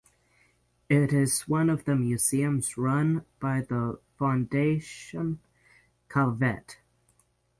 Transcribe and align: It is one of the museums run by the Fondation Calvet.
It 0.89 1.13
is 1.13 1.47
one 1.47 1.69
of 1.69 1.85
the 1.85 1.95
museums 1.95 2.75
run 2.75 3.23
by 3.39 3.61
the 3.61 3.99
Fondation 4.19 5.37
Calvet. 6.09 6.79